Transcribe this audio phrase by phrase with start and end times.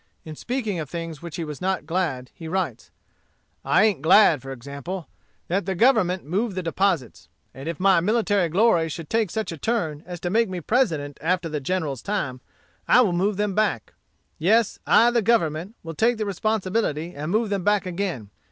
[0.25, 2.89] In speaking of things of which he was not glad, he writes:
[3.63, 5.07] "I ain't glad, for example,
[5.47, 9.59] that the Government moved the deposits; and if my military glory should take such a
[9.59, 12.41] turn as to make me President after the General's time,
[12.87, 13.93] I will move them back.
[14.39, 18.31] Yes, I the Government, will take the responsibility, and move them back again.